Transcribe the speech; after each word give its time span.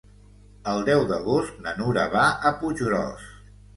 El 0.71 0.79
deu 0.87 1.03
d'agost 1.11 1.61
na 1.67 1.73
Nura 1.81 2.07
va 2.17 2.25
a 2.51 2.53
Puiggròs. 2.63 3.29